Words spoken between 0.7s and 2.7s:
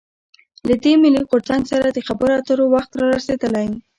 دې «ملي غورځنګ» سره د خبرواترو